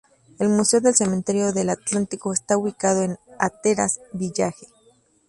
[0.39, 4.65] El Museo del Cementerio del Atlántico está ubicado en Hatteras Village.